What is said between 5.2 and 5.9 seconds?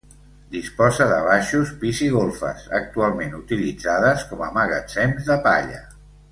de palla.